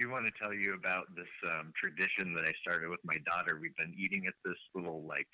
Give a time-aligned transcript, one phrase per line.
[0.00, 3.16] I do want to tell you about this um, tradition that I started with my
[3.26, 3.58] daughter.
[3.60, 5.26] We've been eating at this little like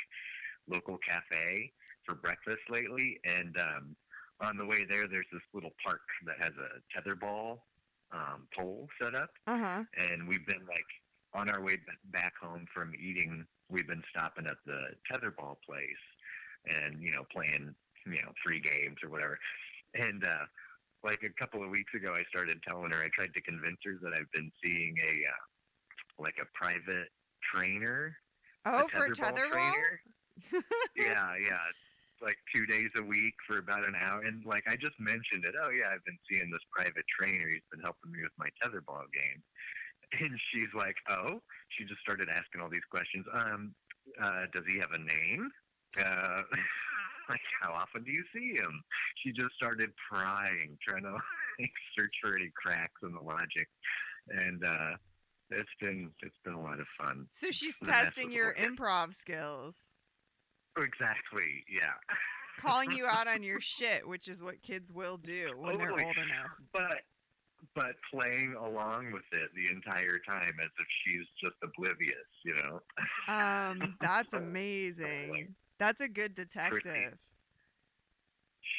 [0.69, 1.71] local cafe
[2.05, 3.97] for breakfast lately, and um,
[4.41, 7.59] on the way there, there's this little park that has a tetherball
[8.13, 9.85] um, pole set up, Uh huh.
[10.11, 10.87] and we've been like
[11.35, 11.77] on our way
[12.07, 13.47] back home from eating.
[13.69, 14.81] We've been stopping at the
[15.13, 17.73] tetherball place, and you know playing
[18.05, 19.39] you know three games or whatever,
[19.95, 20.25] and.
[20.25, 20.47] uh
[21.07, 22.99] like a couple of weeks ago, I started telling her.
[22.99, 25.43] I tried to convince her that I've been seeing a uh,
[26.19, 27.09] like a private
[27.55, 28.17] trainer.
[28.67, 29.53] Oh, for tetherball.
[29.55, 30.01] trainer.
[30.97, 31.63] yeah, yeah.
[32.21, 35.55] Like two days a week for about an hour, and like I just mentioned it.
[35.63, 37.47] Oh yeah, I've been seeing this private trainer.
[37.47, 39.41] He's been helping me with my tetherball game,
[40.21, 41.41] and she's like, oh.
[41.77, 43.27] She just started asking all these questions.
[43.35, 43.75] Um,
[44.23, 45.51] uh, does he have a name?
[45.99, 46.43] Uh,
[47.29, 48.83] like how often do you see him?
[49.23, 51.13] She just started prying, trying to
[51.61, 53.69] like search for any cracks in the logic,
[54.31, 54.97] and uh,
[55.51, 57.27] it's been it's been a lot of fun.
[57.33, 59.75] So she's testing your improv skills,
[60.79, 61.95] Exactly, yeah.
[62.59, 66.05] calling you out on your shit, which is what kids will do when they're Totally.
[66.05, 66.51] old enough.
[66.73, 67.01] but
[67.75, 72.15] but playing along with it the entire time as if she's just oblivious,
[72.45, 72.81] you know.
[73.33, 75.55] Um, that's amazing.
[75.79, 77.19] That's a good detective.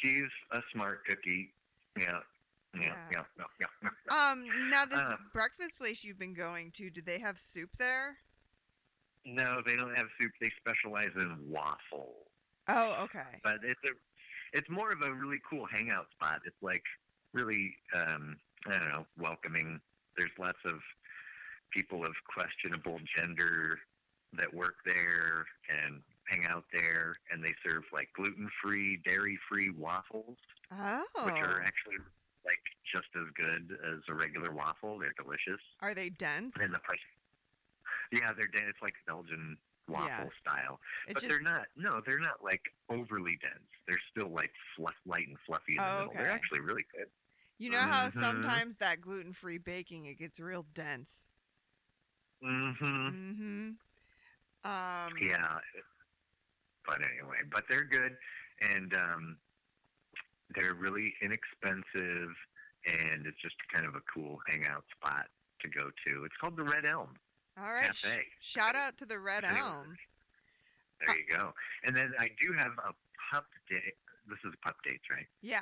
[0.02, 1.52] She's a smart cookie.
[1.98, 2.20] Yeah.
[2.74, 3.24] Yeah, Yeah.
[3.38, 3.88] yeah, yeah, yeah.
[4.10, 4.30] yeah.
[4.30, 5.16] Um, now this Uh.
[5.32, 8.18] breakfast place you've been going to, do they have soup there?
[9.24, 10.32] No, they don't have soup.
[10.40, 12.30] They specialize in waffle.
[12.68, 13.40] Oh, okay.
[13.42, 13.92] But it's a
[14.52, 16.40] it's more of a really cool hangout spot.
[16.46, 16.82] It's like
[17.32, 19.80] really um I don't know, welcoming.
[20.16, 20.80] There's lots of
[21.70, 23.78] people of questionable gender
[24.34, 29.70] that work there and hang out there and they serve like gluten free, dairy free
[29.70, 30.36] waffles,
[30.70, 31.96] Oh, which are actually
[32.44, 32.60] like
[32.94, 34.98] just as good as a regular waffle.
[34.98, 35.60] They're delicious.
[35.80, 36.54] are they dense?
[36.60, 36.98] And the price
[38.12, 38.70] Yeah, they're dense.
[38.70, 39.56] it's like Belgian
[39.88, 40.24] waffle Yeah.
[40.40, 40.80] style.
[41.06, 41.66] But just they're not.
[41.76, 43.68] No, they're not like overly dense.
[43.86, 46.14] They're still like fluff, light and fluffy in the Oh, middle.
[46.14, 47.08] They're actually really good.
[47.58, 48.12] you know how Mhm.
[48.12, 51.28] sometimes that gluten free baking it gets real dense.
[52.42, 53.08] Mm-hmm.
[53.08, 53.68] Mm-hmm.
[54.70, 55.58] Um, Yeah.
[56.88, 58.16] But anyway, but they're good,
[58.62, 59.36] and um,
[60.56, 62.32] they're really inexpensive,
[62.86, 65.26] and it's just kind of a cool hangout spot
[65.60, 66.24] to go to.
[66.24, 67.10] It's called the Red Elm.
[67.58, 67.86] all right.
[67.88, 68.22] Cafe.
[68.40, 69.60] shout out to the Red Anyway.
[69.60, 69.96] Elm.
[71.06, 71.52] There you go.
[71.84, 72.92] And then I do have a
[73.30, 73.94] pup date.
[74.26, 75.26] This is pup dates, right?
[75.42, 75.60] Yeah.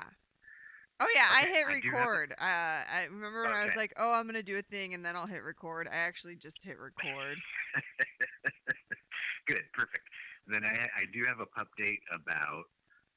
[1.01, 2.33] Oh yeah, I Okay, hit I have a- record.
[2.41, 5.15] uh, I remember when I was like, "Oh, I'm gonna do a thing," and then
[5.15, 5.89] I'll hit record.
[5.93, 7.37] I actually just hit record.
[9.47, 10.09] Good, perfect.
[10.47, 12.65] Then I, I do have a pup date about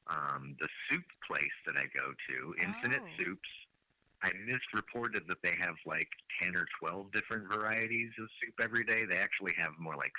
[0.10, 3.24] um, the soup place that I go to, Infinite Oh.
[3.24, 3.50] Soups.
[4.22, 6.10] I misreported that they have like
[6.44, 9.06] 10 or 12 different varieties of soup every day.
[9.06, 10.12] They actually have more like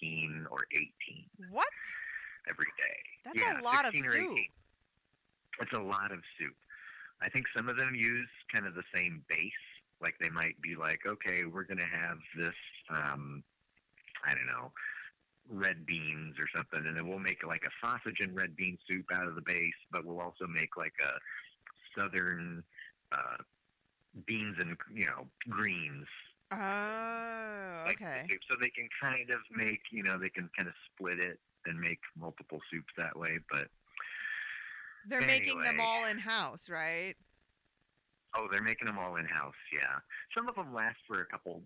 [0.00, 0.88] 16 or 18
[1.50, 1.66] What?
[2.48, 2.98] every day.
[3.24, 4.14] That's yeah, a lot of soup.
[4.14, 4.36] 18.
[5.60, 6.54] It's a lot of soup.
[7.20, 9.50] I think some of them use kind of the same base.
[10.00, 12.54] Like they might be like, okay, we're going to have this,
[12.90, 13.42] um,
[14.24, 14.70] I don't know,
[15.50, 19.06] red beans or something, and then we'll make like a sausage and red bean soup
[19.12, 21.12] out of the base, but we'll also make like a
[21.98, 22.62] southern
[23.12, 23.36] uh,
[24.26, 26.06] beans and you know greens
[26.50, 28.24] Oh, okay.
[28.30, 28.40] soup.
[28.50, 31.78] So they can kind of make, you know, they can kind of split it and
[31.78, 33.38] make multiple soups that way.
[33.50, 33.68] But
[35.08, 37.14] They're making them all in house, right?
[38.36, 39.54] oh, they're making them all in house.
[39.72, 39.98] Yeah,
[40.36, 41.62] some of them last for a couple,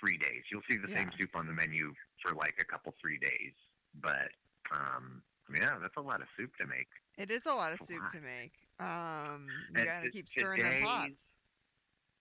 [0.00, 0.42] three days.
[0.50, 1.92] You'll see the same soup on the menu
[2.22, 3.52] for like a couple, three days.
[4.00, 4.28] But
[4.74, 5.22] um,
[5.54, 6.88] yeah, that's a lot of soup to make.
[7.16, 8.12] It is a lot of a soup lot.
[8.12, 8.52] to make.
[8.80, 11.32] Um, you gotta keep stirring today- pots.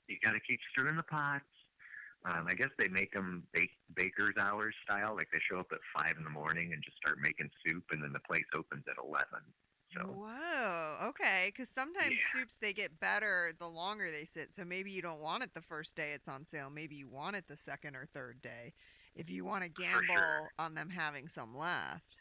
[0.07, 1.44] You got to keep stirring the pots.
[2.25, 5.15] Um, I guess they make them bake, baker's hours style.
[5.17, 8.01] Like they show up at five in the morning and just start making soup, and
[8.01, 9.41] then the place opens at eleven.
[9.94, 11.51] So Whoa, okay.
[11.53, 12.39] Because sometimes Yeah.
[12.39, 14.53] soups they get better the longer they sit.
[14.53, 16.69] So maybe you don't want it the first day it's on sale.
[16.69, 18.73] Maybe you want it the second or third day.
[19.17, 20.51] If you want to gamble sure.
[20.59, 22.19] on them having some left.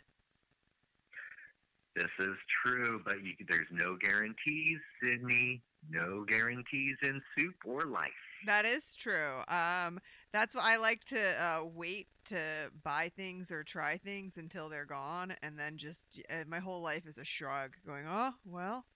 [1.94, 2.34] This is
[2.64, 5.62] true, but you, there's no guarantees, Sydney.
[5.88, 8.10] No guarantees in soup or life.
[8.44, 9.42] That is true.
[9.46, 10.00] Um,
[10.32, 14.84] that's why I like to uh, wait to buy things or try things until they're
[14.84, 18.86] gone, and then just uh, my whole life is a shrug, going, "Oh well,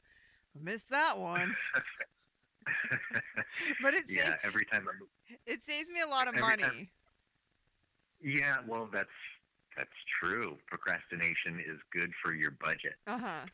[0.57, 1.55] I missed that one."
[3.83, 5.37] But it yeah, saves every time I'm.
[5.47, 6.63] it saves me a lot of money.
[6.63, 6.89] time-
[8.23, 9.09] Yeah, well, that's
[9.77, 9.89] that's
[10.23, 10.57] true.
[10.67, 12.95] Procrastination is good for your budget.
[13.07, 13.47] Uh huh.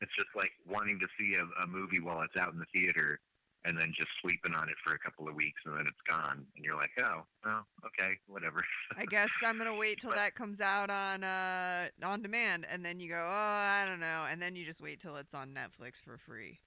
[0.00, 3.20] It's just like wanting to see a, a movie while it's out in the theater
[3.66, 6.46] and then just sleeping on it for a couple of weeks, and then it's gone,
[6.56, 8.64] and you're like, oh, well, okay, whatever.
[8.96, 12.84] I guess I'm gonna wait till But- that comes out on uh on demand, and
[12.84, 15.50] then you go, oh, I don't know, and then you just wait till it's on
[15.54, 16.60] Netflix for free.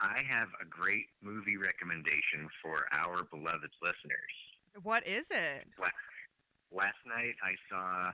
[0.00, 4.34] I have a great movie recommendation for our beloved listeners.
[4.82, 5.66] What is it?
[6.72, 8.12] Last night I saw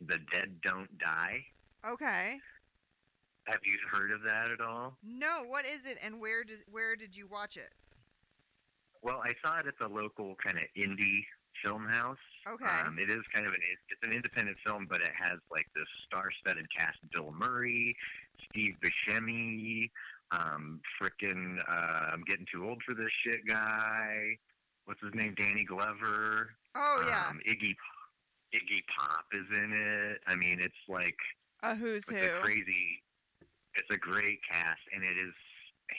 [0.00, 1.44] The Dead Don't Die.
[1.86, 2.38] Okay.
[3.44, 4.96] Have you heard of that at all?
[5.02, 7.72] No, what is it, and where does where did you watch it?
[9.02, 11.24] Well, I saw it at the local kind of indie
[11.64, 12.18] film house.
[12.46, 12.66] Okay.
[12.86, 13.60] Um, it is kind of an
[13.90, 17.96] it's an independent film, but it has like this star-studded cast: Bill Murray,
[18.50, 19.90] Steve Buscemi,
[20.30, 24.36] um, frickin' uh, I'm getting too old for this shit guy.
[24.88, 25.34] What's his name?
[25.38, 26.48] Danny Glover.
[26.74, 27.74] oh yeah, Um, Iggy
[28.54, 30.20] Iggy Pop is in it.
[30.26, 31.14] I mean, it's like
[31.62, 32.40] a who's it's a who.
[32.40, 33.02] crazy.
[33.74, 35.34] It's a great cast, and it is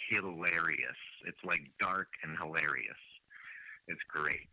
[0.09, 0.97] hilarious.
[1.27, 2.97] It's like dark and hilarious.
[3.87, 4.47] It's great.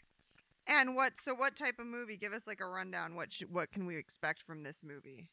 [0.68, 1.14] And what?
[1.18, 2.18] So what type of movie?
[2.18, 3.14] Give us like a rundown.
[3.16, 5.28] What sh- what can we expect from this movie?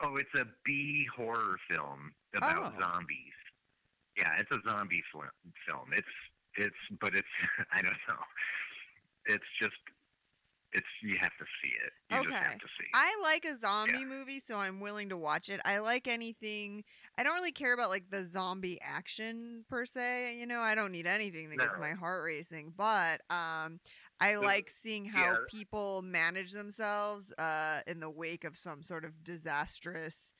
[0.00, 2.80] Oh, it's a B horror film about Oh.
[2.80, 3.34] zombies.
[4.16, 5.22] Yeah, it's a zombie fl-
[5.68, 5.90] film.
[5.92, 6.06] It's
[6.56, 7.28] it's but it's
[7.72, 8.22] I don't know.
[9.26, 9.76] It's just
[10.72, 11.92] it's you have to see it.
[12.10, 12.44] You just Okay.
[12.44, 12.84] have to see.
[12.84, 12.90] it.
[12.94, 15.60] I like a zombie movie, so I'm willing to watch it.
[15.64, 16.84] I like anything.
[17.18, 20.36] I don't really care about like the zombie action per se.
[20.38, 22.72] You know, I don't need anything that gets my heart racing.
[22.76, 23.80] But um,
[24.20, 25.36] I like seeing how yeah.
[25.46, 30.32] people manage themselves uh, in the wake of some sort of disastrous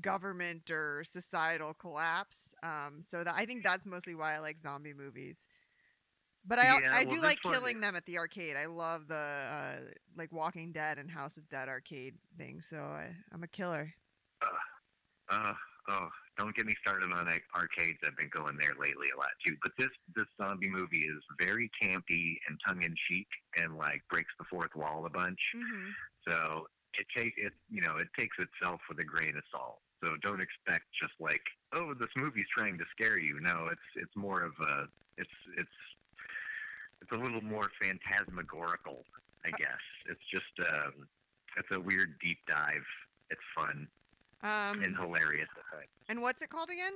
[0.00, 2.54] government or societal collapse.
[2.62, 5.46] Um, so that I think that's mostly why I like zombie movies.
[6.48, 8.56] But I, Yeah, I well, do like this one- killing them at the arcade.
[8.56, 9.76] I love the uh,
[10.16, 12.62] like Walking Dead and House of Dead arcade thing.
[12.62, 13.92] So I, I'm a killer.
[15.28, 15.52] Uh,
[15.88, 16.08] oh,
[16.38, 17.98] don't get me started on like, arcades.
[18.06, 19.56] I've been going there lately a lot too.
[19.62, 23.26] But this this zombie movie is very campy and tongue in cheek,
[23.58, 25.40] and like breaks the fourth wall a bunch.
[25.54, 25.90] hmm
[26.28, 26.66] So
[26.98, 29.80] it take it you know it takes itself with a grain of salt.
[30.04, 31.42] So don't expect just like
[31.72, 33.40] oh this movie's trying to scare you.
[33.40, 34.84] No, it's it's more of a
[35.18, 35.68] it's it's
[37.02, 39.04] it's a little more phantasmagorical,
[39.44, 39.80] I guess.
[40.08, 41.06] It's just um,
[41.56, 42.84] it's a weird deep dive.
[43.30, 43.88] It's fun
[44.42, 45.48] Um, and hilarious.
[46.08, 46.92] and what's it called again?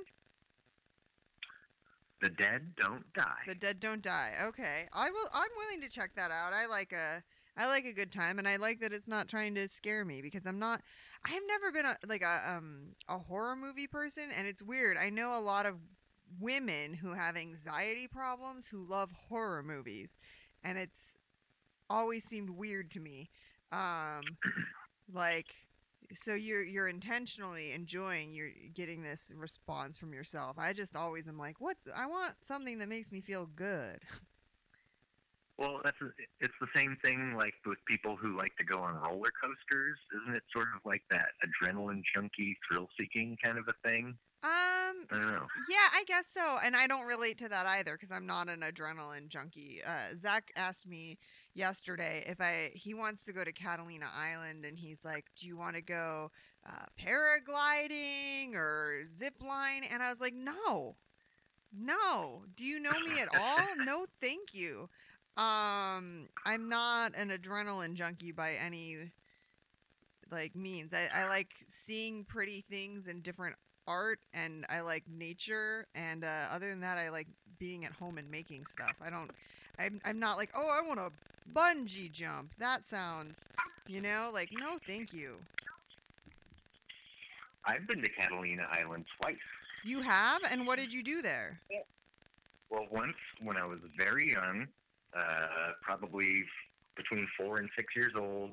[2.21, 3.41] The dead don't die.
[3.47, 4.33] The Dead Don't Die.
[4.43, 5.27] Okay, I will.
[5.33, 6.53] I'm willing to check that out.
[6.53, 7.23] I like a.
[7.57, 10.21] I like a good time, and I like that it's not trying to scare me
[10.21, 10.81] because I'm not.
[11.25, 14.97] I've never been a like a um a horror movie person, and it's weird.
[14.97, 15.75] I know a lot of
[16.39, 20.17] women who have anxiety problems who love horror movies,
[20.63, 21.15] and it's
[21.89, 23.29] always seemed weird to me.
[23.71, 24.21] Um,
[25.13, 25.47] like
[26.13, 31.37] so you're you're intentionally enjoying you're getting this response from yourself i just always am
[31.37, 33.99] like what i want something that makes me feel good
[35.61, 35.97] Well, that's
[36.39, 39.99] it's the same thing like with people who like to go on roller coasters.
[40.21, 44.17] Isn't it sort of like that adrenaline junkie, thrill seeking kind of a thing?
[44.43, 45.47] Um I don't know.
[45.69, 48.61] yeah i guess so and i don't relate to that either because i'm not an
[48.61, 51.17] adrenaline junkie uh, zach asked me
[51.53, 55.55] yesterday if i he wants to go to catalina island and he's like do you
[55.57, 56.31] want to go
[56.67, 59.83] uh, paragliding or zip line?
[59.91, 60.95] And i was like no
[61.73, 62.43] no.
[62.57, 63.59] Do you know me at all?
[63.85, 64.89] No thank you.
[65.37, 69.11] Um i'm not an adrenaline junkie by any
[70.31, 70.93] like means.
[70.93, 73.55] I, I like seeing pretty things and different
[73.87, 77.27] art and i like nature and uh, other than that i like
[77.59, 78.95] being at home and making stuff.
[79.01, 79.31] I don't
[79.79, 81.11] i'm, I'm not like oh i want to
[81.53, 82.51] bungee jump.
[82.59, 83.47] That sounds
[83.87, 85.35] you know like no thank you.
[87.65, 89.35] I've been to Catalina Island twice.
[89.83, 90.41] you have?
[90.49, 91.59] And what did you do there?
[92.71, 94.67] Well, once when I was very young,
[95.15, 96.43] uh, probably
[96.95, 98.51] between four and six years old,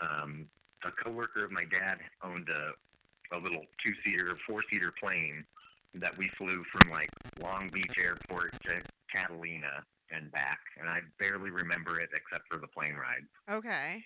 [0.00, 0.46] um,
[0.84, 2.72] a coworker of my dad owned a,
[3.32, 5.44] a little two-seater, four-seater plane
[5.94, 7.10] that we flew from like
[7.42, 8.80] Long Beach Airport to
[9.14, 13.24] Catalina and back, and I barely remember it except for the plane ride.
[13.50, 14.02] okay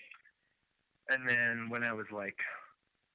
[1.08, 2.38] And then when I was like,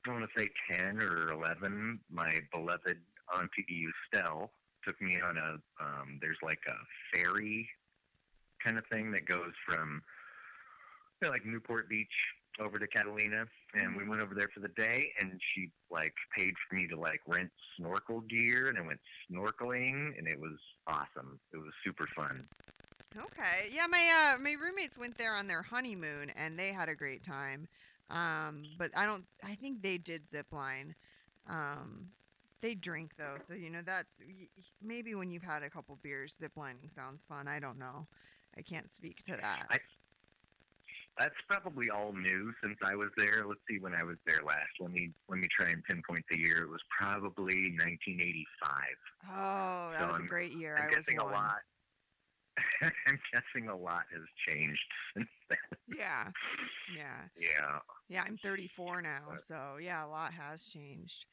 [0.06, 2.98] I want to say 10 or 11, my beloved
[3.34, 4.52] Auntie Estelle
[4.86, 7.70] took me on a, um, there's like a ferry
[8.64, 10.02] kind of thing that goes from
[11.22, 12.08] you know, like Newport Beach
[12.62, 13.46] over to Catalina.
[13.74, 14.10] And we Mhm.
[14.10, 17.52] went over there for the day, and she like paid for me to like rent
[17.76, 19.00] snorkel gear, and I went
[19.30, 21.40] snorkeling, and it was awesome.
[21.54, 22.48] It was super fun.
[23.18, 23.68] Okay.
[23.72, 27.24] Yeah, my uh my roommates went there on their honeymoon and they had a great
[27.24, 27.68] time.
[28.10, 30.96] Um, but I don't I think they did zip line.
[31.48, 32.12] Um,
[32.62, 34.22] They drink though, so you know that's
[34.82, 37.48] maybe when you've had a couple beers, zip lining sounds fun.
[37.48, 38.08] I don't know.
[38.58, 39.68] I can't speak to that.
[39.70, 39.80] I-
[41.20, 43.44] That's probably all new since I was there.
[43.48, 44.70] Let's see when I was there last.
[44.80, 46.64] Let me let me try and pinpoint the year.
[46.64, 48.72] It was probably 1985.
[49.30, 50.76] oh, that So was a I'm- great year.
[50.78, 51.58] I'm I was guessing a lot.
[52.82, 54.80] I'm guessing a lot has changed
[55.16, 55.58] since then.
[55.98, 56.30] Yeah,
[56.96, 57.80] yeah, Yeah.
[58.10, 58.24] yeah.
[58.26, 61.26] I'm 34 now, But- so yeah, a lot has changed.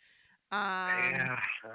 [0.52, 1.40] Um, yeah.
[1.64, 1.70] uh,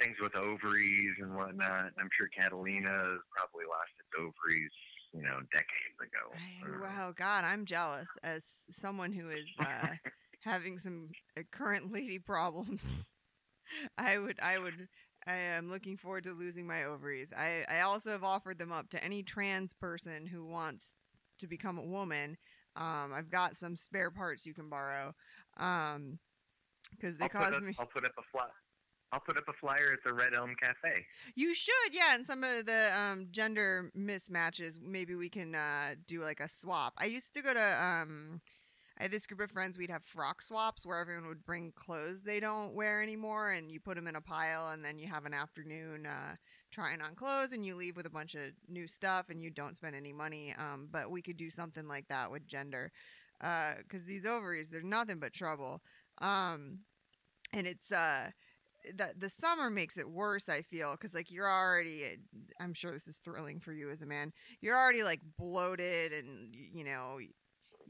[0.00, 1.92] Things with ovaries and whatnot.
[1.98, 4.70] I'm sure Catalina has probably lost its ovaries,
[5.12, 6.32] you know, decades ago.
[6.32, 9.88] I- Uh, wow, God, I'm jealous as someone who is uh,
[10.40, 13.08] having some uh, current lady problems.
[13.98, 14.88] I would, I would,
[15.26, 17.32] I am looking forward to losing my ovaries.
[17.36, 20.94] I, I also have offered them up to any trans person who wants
[21.38, 22.36] to become a woman.
[22.76, 25.14] Um, I've got some spare parts you can borrow.
[25.58, 26.18] Um,
[26.90, 27.74] because they I'll up, me.
[27.78, 28.48] I'll put up a fly.
[29.12, 31.04] I'll put up a flyer at the Red Elm Cafe.
[31.34, 32.14] You should, yeah.
[32.14, 36.94] And some of the um, gender mismatches, maybe we can uh, do like a swap.
[36.96, 38.40] I used to go to, um,
[38.98, 42.22] I had this group of friends, we'd have frock swaps where everyone would bring clothes
[42.22, 45.26] they don't wear anymore and you put them in a pile and then you have
[45.26, 46.36] an afternoon uh,
[46.70, 49.76] trying on clothes and you leave with a bunch of new stuff and you don't
[49.76, 50.54] spend any money.
[50.58, 52.92] Um, but we could do something like that with gender
[53.40, 55.82] because these ovaries, they're nothing but trouble.
[56.22, 56.78] Um,
[57.52, 58.30] and it's, uh,
[58.96, 60.48] the the summer makes it worse.
[60.48, 62.18] I feel because like you're already.
[62.60, 64.32] I'm sure this is thrilling for you as a man.
[64.60, 67.28] You're already like bloated and you know you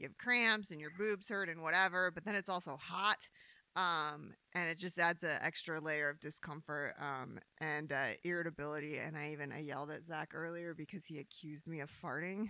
[0.03, 2.11] have cramps and your boobs hurt and whatever.
[2.11, 3.27] But then it's also hot,
[3.75, 8.97] um, and it just adds an extra layer of discomfort um, and uh, irritability.
[8.97, 12.49] And I even I yelled at Zach earlier because he accused me of farting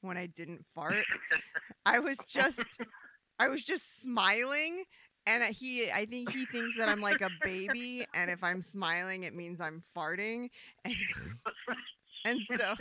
[0.00, 1.04] when I didn't fart.
[1.86, 2.62] I was just
[3.38, 4.84] I was just smiling
[5.26, 9.24] and he I think he thinks that I'm like a baby and if I'm smiling
[9.24, 10.50] it means I'm farting
[10.84, 10.94] and
[12.24, 12.74] and so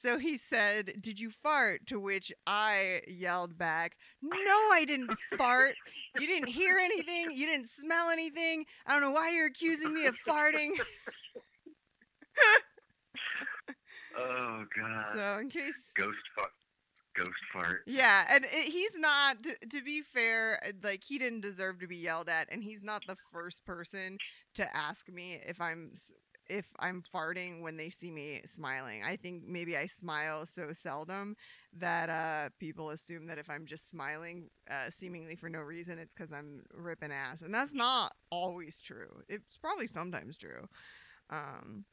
[0.00, 5.74] so he said, "Did you fart?" to which I yelled back, "No, I didn't fart.
[6.18, 7.32] You didn't hear anything.
[7.32, 8.64] You didn't smell anything.
[8.86, 10.70] I don't know why you're accusing me of farting."
[14.20, 15.04] Oh God.
[15.14, 16.50] So, in case Ghost fart.
[17.18, 17.82] Ghost fart.
[17.86, 19.42] Yeah, and it, he's not.
[19.42, 22.82] To, to be fair, uh, like he didn't deserve to be yelled at, and he's
[22.82, 24.18] not the first person
[24.54, 25.92] to ask me if I'm
[26.48, 29.02] if I'm farting when they see me smiling.
[29.04, 31.36] I think maybe I smile so seldom
[31.76, 36.14] that uh, people assume that if I'm just smiling, uh, seemingly for no reason, it's
[36.14, 39.22] because I'm ripping ass, and that's not always true.
[39.28, 40.68] It's probably sometimes true.
[41.30, 41.84] Um,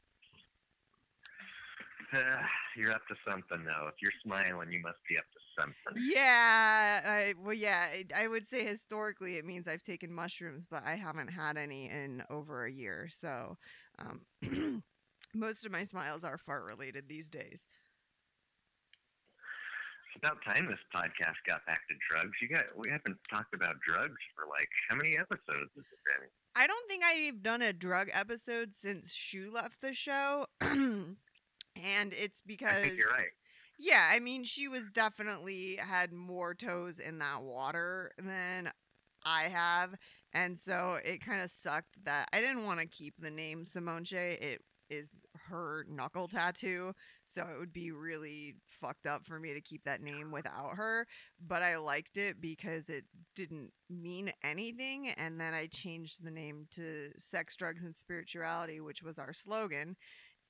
[2.76, 3.88] you're up to something though.
[3.88, 6.10] If you're smiling, you must be up to something.
[6.14, 10.82] Yeah, I, well, yeah, I, I would say historically it means I've taken mushrooms, but
[10.84, 13.08] I haven't had any in over a year.
[13.10, 13.56] So,
[13.98, 14.22] um,
[15.34, 17.66] most of my smiles are fart related these days.
[20.08, 22.32] It's about time this podcast got back to drugs.
[22.40, 26.28] You got we haven't talked about drugs for like how many episodes has it been?
[26.54, 30.46] I don't think I've done a drug episode since Shu left the show.
[31.84, 33.28] and it's because I think you're right.
[33.78, 38.70] Yeah, I mean, she was definitely had more toes in that water than
[39.24, 39.94] I have.
[40.32, 44.12] And so it kind of sucked that I didn't want to keep the name Simonche.
[44.14, 46.92] It is her knuckle tattoo.
[47.26, 51.06] So it would be really fucked up for me to keep that name without her.
[51.44, 53.04] But I liked it because it
[53.34, 55.10] didn't mean anything.
[55.10, 59.96] And then I changed the name to Sex, Drugs, and Spirituality, which was our slogan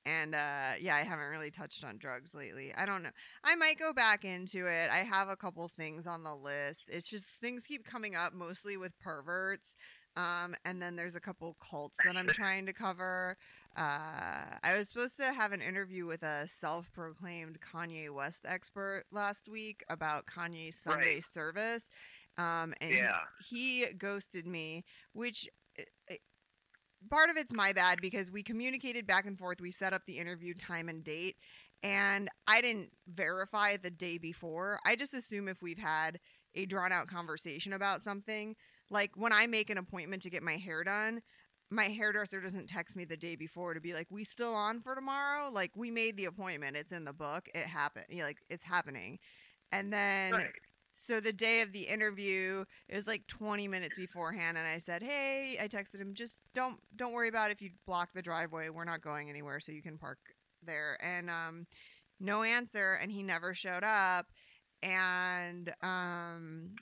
[0.07, 3.09] and uh yeah i haven't really touched on drugs lately i don't know
[3.43, 7.07] i might go back into it i have a couple things on the list it's
[7.07, 9.75] just things keep coming up mostly with perverts
[10.15, 13.37] um and then there's a couple cults that i'm trying to cover
[13.75, 19.49] uh i was supposed to have an interview with a self-proclaimed kanye west expert last
[19.49, 21.25] week about kanye's sunday Right.
[21.25, 21.89] service
[22.37, 23.17] um and he- Yeah.
[23.49, 24.83] he ghosted me
[25.13, 25.47] which
[25.77, 26.15] uh, uh,
[27.07, 29.61] part of it's my bad because we communicated back and forth.
[29.61, 31.37] We set up the interview time and date,
[31.83, 34.79] and I didn't verify the day before.
[34.85, 36.19] I just assume if we've had
[36.55, 38.55] a drawn out conversation about something,
[38.89, 41.21] like when I make an appointment to get my hair done,
[41.69, 44.95] my hairdresser doesn't text me the day before to be like, "We still on for
[44.95, 46.77] tomorrow?" Like we made the appointment.
[46.77, 47.49] It's in the book.
[47.53, 48.05] It happened.
[48.11, 49.19] Like it's happening.
[49.71, 50.66] And then Right.
[50.99, 55.03] So the day of the interview, it was like 20 minutes beforehand, and I said,
[55.03, 58.69] "Hey," I texted him, "Just don't don't worry about if you block the driveway.
[58.69, 60.17] We're not going anywhere, so you can park
[60.63, 61.67] there." And um,
[62.19, 64.25] no answer, and he never showed up.
[64.81, 66.75] And um,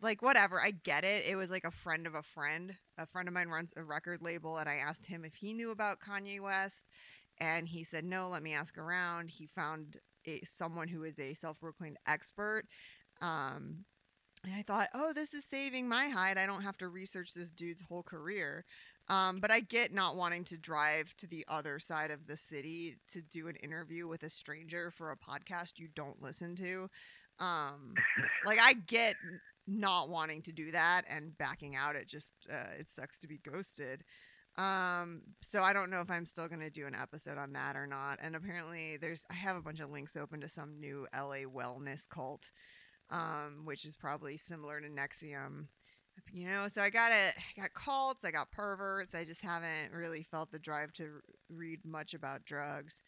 [0.00, 0.60] like whatever.
[0.60, 1.26] I get it.
[1.26, 2.74] It was like a friend of a friend.
[2.96, 5.70] A friend of mine runs a record label, and I asked him if he knew
[5.70, 6.86] about Kanye West,
[7.38, 8.30] and he said no.
[8.30, 9.30] Let me ask around.
[9.30, 12.64] He found a, someone who is a self-proclaimed expert.
[13.20, 13.84] Um,
[14.44, 16.36] and I thought, oh, this is saving my hide.
[16.36, 18.64] I don't have to research this dude's whole career.
[19.08, 22.96] Um, but I get not wanting to drive to the other side of the city
[23.12, 26.88] to do an interview with a stranger for a podcast you don't listen to.
[27.38, 27.94] Um,
[28.46, 29.16] like I get
[29.66, 31.96] not wanting to do that and backing out.
[31.96, 34.04] It just uh, it sucks to be ghosted.
[34.56, 37.86] Um, so I don't know if I'm still gonna do an episode on that or
[37.86, 38.18] not.
[38.22, 42.08] And apparently, there's I have a bunch of links open to some new LA wellness
[42.08, 42.50] cult,
[43.10, 45.66] um, which is probably similar to NXIVM.
[46.32, 47.34] You know, so I got it.
[47.36, 48.24] I got cults.
[48.24, 49.14] I got perverts.
[49.14, 51.20] I just haven't really felt the drive to
[51.50, 53.02] read much about drugs.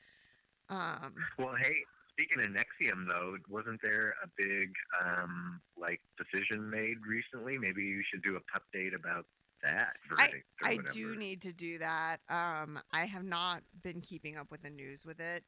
[0.68, 1.76] Um, Well, hey,
[2.10, 4.72] speaking of NXIVM, though, wasn't there a big
[5.04, 7.58] um, like decision made recently?
[7.58, 9.26] Maybe you should do a update about
[9.62, 9.96] that.
[10.08, 12.18] verdict or I do need to do that.
[12.28, 15.44] Um, I have not been keeping up with the news with it.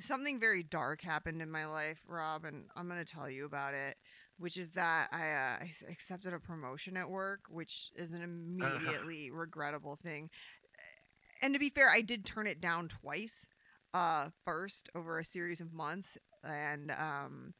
[0.00, 3.74] Something very dark happened in my life, Rob, and I'm going to tell you about
[3.74, 3.96] it.
[4.38, 9.30] Which is that I, uh, I accepted a promotion at work, which is an immediately
[9.30, 10.28] regrettable thing.
[11.40, 13.46] And to be fair, I did turn it down twice.
[13.94, 17.54] Uh, first over a series of months, and um,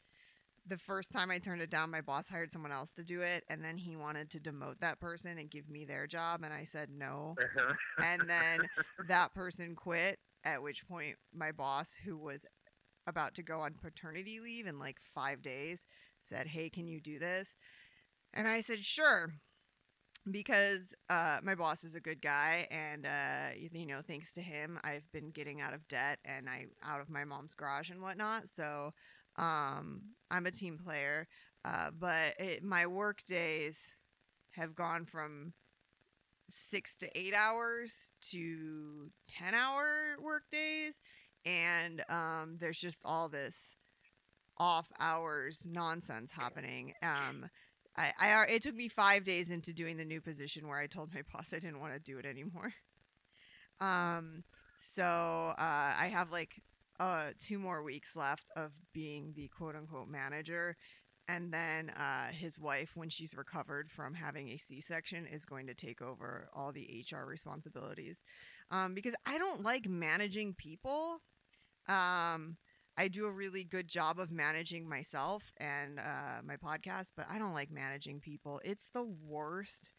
[0.66, 3.44] the first time I turned it down, my boss hired someone else to do it,
[3.48, 6.64] and then he wanted to demote that person and give me their job, and I
[6.64, 7.36] said no.
[8.04, 8.68] And then
[9.08, 12.46] that person quit, at which point my boss, who was
[13.06, 15.86] about to go on paternity leave in like five days,
[16.20, 17.54] said, Hey, can you do this?
[18.32, 19.32] And I said, Sure.
[20.28, 24.76] Because uh, my boss is a good guy, and uh, you know, thanks to him,
[24.82, 28.48] I've been getting out of debt and I out of my mom's garage and whatnot.
[28.48, 28.90] So
[29.36, 31.28] um, I'm a team player,
[31.64, 33.92] uh, but it, my work days
[34.56, 35.52] have gone from
[36.56, 41.00] six to eight hours to 10 hour work days.
[41.44, 43.76] And um, there's just all this
[44.58, 46.94] off hours nonsense happening.
[47.02, 47.48] Um,
[47.96, 51.14] I, I, it took me five days into doing the new position where I told
[51.14, 52.72] my boss I didn't want to do it anymore.
[53.80, 54.44] Um,
[54.78, 56.62] so uh, I have like
[56.98, 60.76] uh, two more weeks left of being the quote unquote manager.
[61.28, 65.66] And then uh, his wife, when she's recovered from having a C section, is going
[65.66, 68.22] to take over all the HR responsibilities.
[68.70, 71.20] Um, because I don't like managing people.
[71.88, 72.56] Um,
[72.96, 77.38] I do a really good job of managing myself and uh, my podcast, but I
[77.38, 78.60] don't like managing people.
[78.64, 79.90] It's the worst.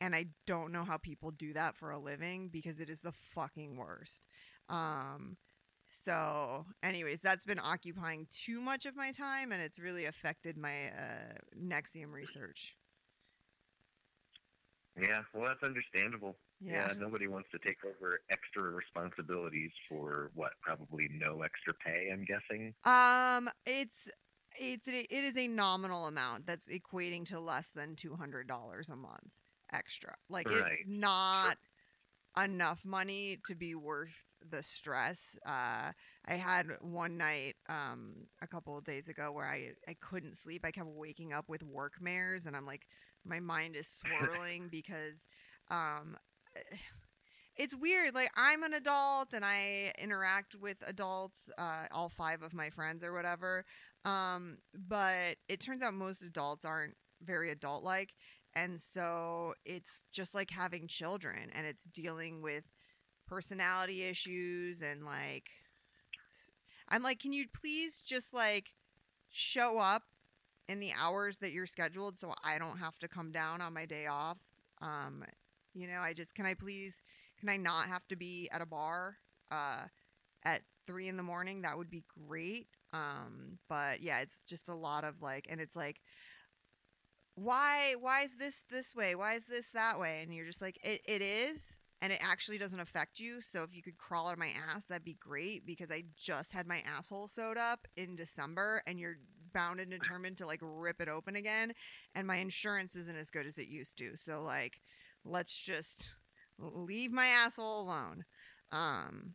[0.00, 3.12] And I don't know how people do that for a living because it is the
[3.12, 4.22] fucking worst.
[4.68, 5.36] Um,
[6.02, 10.86] so, anyways, that's been occupying too much of my time, and it's really affected my
[10.88, 12.76] uh, NXIVM research.
[15.00, 16.36] Yeah, well, that's understandable.
[16.60, 16.88] Yeah.
[16.88, 16.94] Yeah.
[16.98, 20.52] nobody wants to take over extra responsibilities for what?
[20.62, 22.08] Probably no extra pay.
[22.12, 22.74] I'm guessing.
[22.84, 24.08] Um, it's
[24.58, 28.96] it's it is a nominal amount that's equating to less than two hundred dollars a
[28.96, 29.32] month
[29.72, 30.14] extra.
[30.30, 30.86] Like it's Right.
[30.86, 31.58] not
[32.42, 35.36] enough money to be worth the stress.
[35.46, 35.92] Uh,
[36.26, 40.64] I had one night um a couple of days ago where I I couldn't sleep.
[40.64, 42.86] I kept waking up with work mares, and I'm like,
[43.24, 43.88] my mind is
[44.20, 45.26] swirling because
[45.70, 46.16] um.
[47.56, 48.14] It's weird.
[48.14, 53.02] Like I'm an adult and I interact with adults, uh, all five of my friends
[53.02, 53.64] or whatever.
[54.04, 58.12] Um, but it turns out most adults aren't very adult like.
[58.54, 62.64] And so it's just like having children and it's dealing with
[63.26, 65.44] personality issues and like
[66.88, 68.72] I'm like, can you please just like
[69.30, 70.02] show up
[70.68, 73.86] in the hours that you're scheduled so I don't have to come down on my
[73.86, 74.38] day off?
[74.80, 75.24] Um,
[75.74, 77.02] you know, I just can I please
[77.38, 79.16] can I not have to be at a bar
[79.50, 79.84] uh
[80.44, 81.62] at three in the morning?
[81.62, 82.68] That would be great.
[82.92, 86.00] Um, but yeah, it's just a lot of like and it's like
[87.34, 90.78] why why is this this way why is this that way and you're just like
[90.82, 94.32] it, it is and it actually doesn't affect you so if you could crawl out
[94.34, 98.16] of my ass that'd be great because i just had my asshole sewed up in
[98.16, 99.16] december and you're
[99.52, 101.72] bound and determined to like rip it open again
[102.14, 104.80] and my insurance isn't as good as it used to so like
[105.24, 106.14] let's just
[106.58, 108.24] leave my asshole alone
[108.72, 109.34] um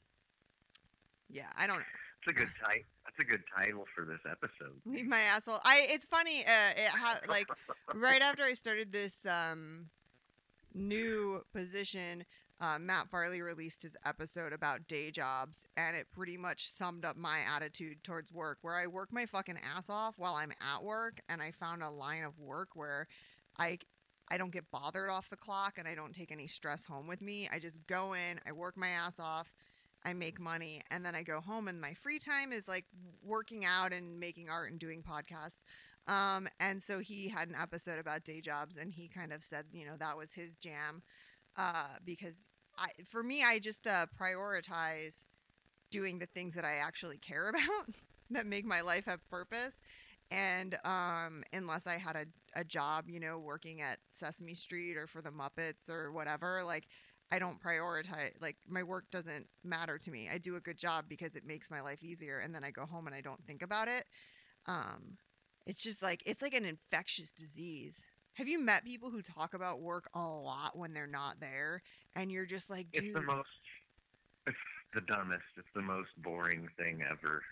[1.30, 1.84] yeah i don't
[2.26, 2.84] That's a good title.
[3.06, 4.80] That's a good title for this episode.
[4.86, 7.48] leave my asshole i it's funny uh it ha- like
[7.96, 9.90] right after I started this um,
[10.74, 12.26] new position,
[12.62, 17.18] uh, Matt Farley released his episode about day jobs, and it pretty much summed up
[17.18, 21.20] my attitude towards work, where I work my fucking ass off while I'm at work,
[21.28, 23.08] and I found a line of work where
[23.58, 23.80] I
[24.30, 27.22] I don't get bothered off the clock and I don't take any stress home with
[27.22, 27.50] me.
[27.52, 29.54] I just go in, I work my ass off,
[30.06, 32.86] I make money, and then I go home and my free time is like
[33.22, 35.64] working out and making art and doing podcasts.
[36.08, 39.66] Um, and so he had an episode about day jobs and he kind of said,
[39.74, 41.04] you know, that was his jam.
[41.58, 45.26] Uh, because I, for me, I just uh, prioritize
[45.92, 47.96] doing the things that I actually care about
[48.32, 49.82] that make my life have purpose.
[50.32, 52.26] And um, unless I had a,
[52.60, 56.88] a job, you know, working at Sesame Street or for the Muppets or whatever, like
[57.32, 60.30] I don't prioritize, like my work doesn't matter to me.
[60.34, 62.40] I do a good job because it makes my life easier.
[62.40, 64.06] And then I go home and I don't think about it.
[64.68, 65.18] Um,
[65.66, 68.02] it's just like, it's like an infectious disease.
[68.36, 71.84] Have you met people who talk about work a lot when they're not there?
[72.16, 73.06] And you're just like, dude.
[73.06, 73.48] It's the most,
[74.48, 74.58] it's
[74.94, 75.44] the dumbest.
[75.58, 77.44] It's the most boring thing ever.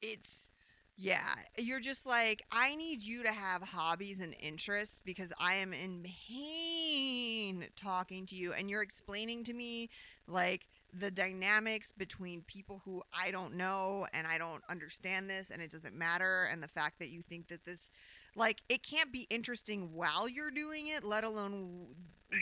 [0.00, 0.50] it's
[0.96, 5.72] yeah you're just like i need you to have hobbies and interests because i am
[5.72, 9.88] in pain talking to you and you're explaining to me
[10.28, 15.62] like the dynamics between people who i don't know and i don't understand this and
[15.62, 17.90] it doesn't matter and the fact that you think that this
[18.34, 21.86] like it can't be interesting while you're doing it let alone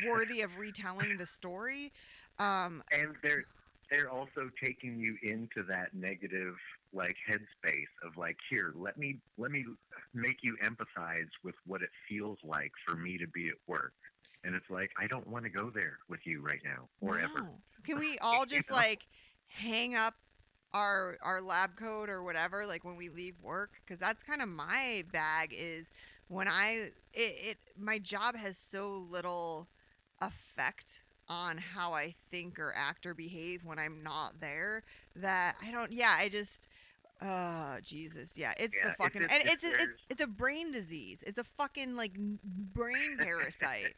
[0.06, 1.92] worthy of retelling the story.
[2.38, 3.44] Um and they're
[3.90, 6.54] they're also taking you into that negative
[6.92, 9.64] like headspace of like here let me let me
[10.14, 13.92] make you empathize with what it feels like for me to be at work.
[14.44, 17.48] And it's like i don't want to go there with you right now or ever.
[17.84, 19.06] Can we all just like
[19.46, 20.14] hang up
[20.72, 24.48] our our lab coat or whatever like when we leave work cuz that's kind of
[24.48, 25.90] my bag is
[26.28, 29.68] when I it, it my job has so little
[30.20, 34.82] effect on how I think or act or behave when I'm not there
[35.16, 36.66] that I don't yeah, I just
[37.22, 40.72] Oh Jesus, yeah, it's Yeah, the fucking it- and if it's it's it's a brain
[40.72, 41.22] disease.
[41.26, 43.94] It's a fucking like brain parasite.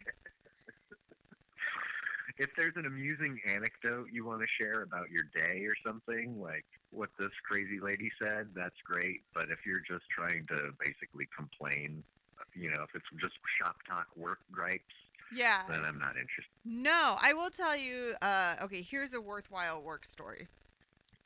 [2.39, 6.65] If there's an amusing anecdote you want to share about your day or something like
[6.91, 12.03] what this crazy lady said that's great but if you're just trying to basically complain
[12.55, 14.85] you know if it's just shop talk work gripes
[15.35, 15.63] yeah.
[15.69, 18.15] then i'm not interested No, I will tell you.
[18.23, 20.47] Uh, okay, here's a worthwhile work story.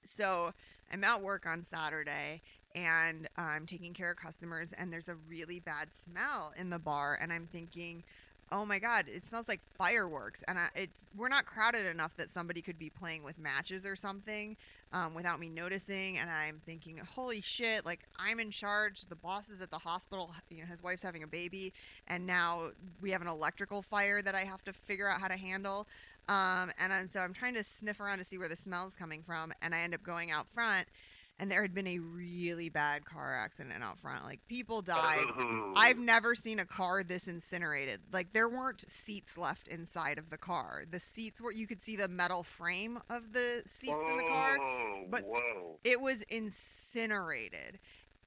[0.04, 0.52] So
[0.90, 2.42] I'm at work on Saturday
[2.74, 7.18] and I'm taking care of customers, and there's a really bad smell in the bar,
[7.20, 8.04] and I'm thinking.
[8.52, 9.06] Oh my God!
[9.08, 12.90] It smells like fireworks, and I, it's we're not crowded enough that somebody could be
[12.90, 14.56] playing with matches or something
[14.92, 16.16] um, without me noticing.
[16.18, 17.84] And I'm thinking, holy shit!
[17.84, 19.06] Like I'm in charge.
[19.06, 20.30] The boss is at the hospital.
[20.48, 21.72] You know, his wife's having a baby,
[22.06, 25.36] and now we have an electrical fire that I have to figure out how to
[25.36, 25.88] handle.
[26.28, 29.52] Um, and so I'm trying to sniff around to see where the smell's coming from,
[29.60, 30.86] and I end up going out front,
[31.38, 34.24] and there had been a really bad car accident out front.
[34.24, 35.24] Like people died.
[35.76, 38.00] I've never seen a car this incinerated.
[38.12, 40.84] Like there weren't seats left inside of the car.
[40.90, 44.58] The seats were you could see the metal frame of the seats in the car.
[45.10, 47.78] But- whoa It was incinerated.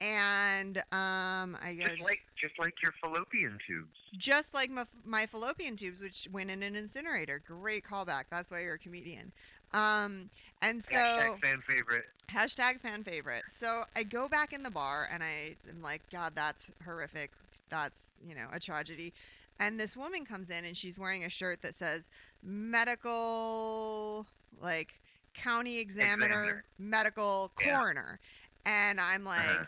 [0.02, 5.26] And um I got just like just like your fallopian tubes just like my, my
[5.26, 7.42] fallopian tubes, which went in an incinerator.
[7.46, 8.24] Great callback.
[8.30, 9.32] That's why you're a comedian.
[9.74, 10.30] Um,
[10.62, 13.44] and so Hashtag fan favorite hashtag fan favorite.
[13.60, 17.32] So I go back in the bar and I am like, God, that's horrific.
[17.70, 19.14] That's you know a tragedy.
[19.60, 22.08] And this woman comes in and she's wearing a shirt that says
[22.42, 24.26] medical,
[24.62, 25.00] like
[25.34, 26.64] county examiner, Examiner.
[26.78, 27.74] medical Yeah.
[27.76, 28.20] coroner.
[28.66, 29.66] And I'm like, Uh-huh.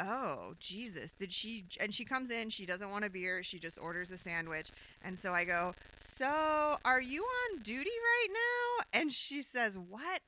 [0.00, 3.80] oh jesus did she and she comes in she doesn't want a beer she just
[3.80, 4.70] orders a sandwich
[5.02, 8.57] and so i go so are you on duty right now
[8.92, 10.20] and she says what?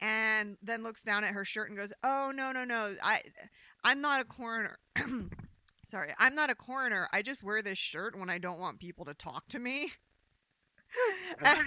[0.00, 2.94] and then looks down at her shirt and goes oh no no no.
[3.02, 3.20] I
[3.84, 4.78] i'm not a coroner.
[5.84, 7.08] Sorry i'm not a coroner.
[7.12, 9.92] I just wear this shirt when i don't want people to talk to me.
[11.38, 11.58] And,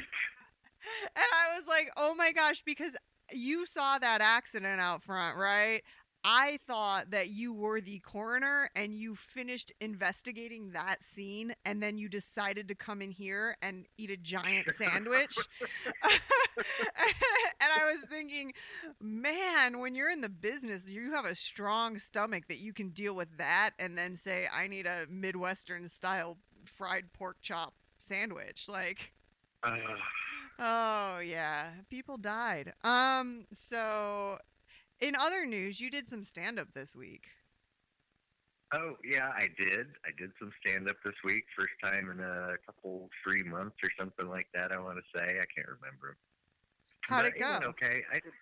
[1.15, 2.91] and I was like, oh my gosh, because
[3.32, 5.82] you saw that accident out front, right?
[6.23, 11.97] I thought that you were the coroner and you finished investigating that scene and then
[11.97, 15.38] you decided to come in here and eat a giant sandwich.
[16.03, 16.63] and
[17.62, 18.53] I was thinking,
[19.01, 23.15] man, when you're in the business, you have a strong stomach that you can deal
[23.15, 28.67] with that and then say, I need a Midwestern style fried pork chop sandwich.
[28.69, 29.12] Like,
[29.63, 29.77] Uh,
[30.59, 32.73] Oh yeah, people died.
[32.83, 34.38] Um, so
[35.04, 37.26] in other news, you did some stand up this week.
[38.74, 39.88] oh yeah, I did.
[40.06, 41.44] I did some stand up this week.
[41.58, 44.72] First time in a couple three months or something like that.
[44.72, 46.18] I want to say I can't remember.
[47.02, 47.52] How'd But it go?
[47.52, 48.04] went okay.
[48.12, 48.34] I did,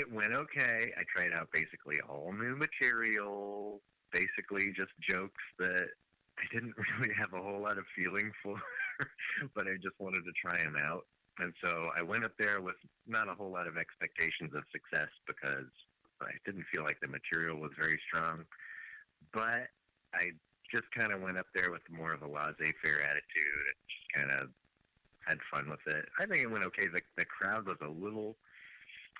[0.00, 0.92] it went okay.
[0.96, 3.80] I tried out basically all new material.
[4.12, 5.88] Basically, just jokes that
[6.38, 8.56] I didn't really have a whole lot of feeling for,
[9.54, 11.06] but I just wanted to try them out.
[11.42, 12.76] And so I went up there with
[13.06, 15.66] not a whole lot of expectations of success because
[16.20, 18.44] I didn't feel like the material was very strong.
[19.32, 19.66] But
[20.14, 20.30] I
[20.70, 24.30] just kind of went up there with more of a laissez-faire attitude and just kind
[24.40, 24.48] of
[25.26, 26.06] had fun with it.
[26.18, 26.86] I think it went okay.
[26.86, 28.36] The the crowd was a little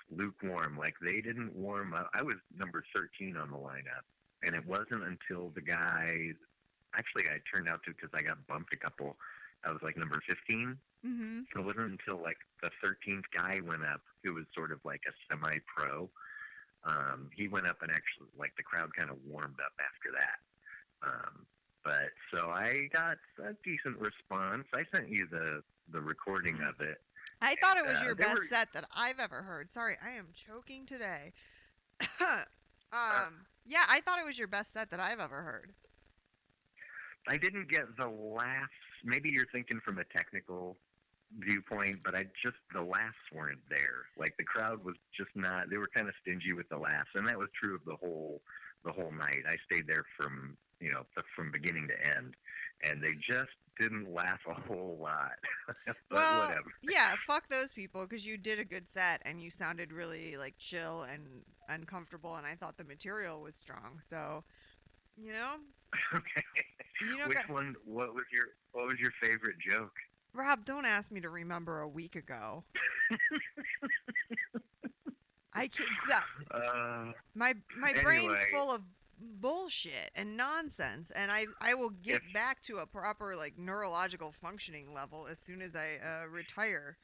[0.09, 0.77] lukewarm.
[0.77, 2.09] Like they didn't warm up.
[2.13, 4.07] I was number 13 on the lineup,
[4.43, 6.31] and it wasn't until the guy.
[6.95, 9.17] Actually, I turned out to because I got bumped a couple.
[9.65, 10.77] I was like number 15.
[11.05, 11.59] Mm-hmm.
[11.59, 15.11] It wasn't until like the 13th guy went up, who was sort of like a
[15.29, 16.09] semi-pro.
[16.85, 21.07] Um, he went up and actually, like, the crowd kind of warmed up after that.
[21.07, 21.45] Um,
[21.83, 24.65] but so I got a decent response.
[24.73, 25.61] I sent you the
[25.91, 27.01] the recording of it.
[27.41, 29.69] I thought it was Uh, your best were- set that I've ever heard.
[29.69, 31.33] Sorry, I am choking today.
[32.21, 35.73] um, yeah, I thought it was your best set that I've ever heard.
[37.27, 38.71] I didn't get the laughs.
[39.03, 40.77] Maybe you're thinking from a technical
[41.39, 44.05] viewpoint, but I just the laughs weren't there.
[44.17, 45.69] Like the crowd was just not.
[45.69, 48.41] They were kind of stingy with the laughs, and that was true of the whole
[48.85, 49.43] the whole night.
[49.47, 51.03] I stayed there from you know
[51.35, 52.35] from beginning to end,
[52.83, 55.31] and they just didn't laugh a whole lot.
[55.85, 56.71] but well, whatever.
[56.83, 60.55] yeah, fuck those people because you did a good set and you sounded really like
[60.59, 61.23] chill and
[61.69, 63.99] uncomfortable, and I thought the material was strong.
[64.07, 64.43] So,
[65.17, 65.55] you know,
[66.15, 66.43] okay.
[67.01, 67.75] you Which got- one?
[67.85, 69.93] What was your What was your favorite joke?
[70.33, 72.63] Rob, don't ask me to remember a week ago.
[75.53, 75.87] I can't.
[76.09, 78.47] That, Uh, my my brain's Anyway.
[78.51, 78.81] full of
[79.19, 84.31] bullshit and nonsense, and I I will get If- back to a proper like neurological
[84.31, 86.97] functioning level as soon as I uh, retire.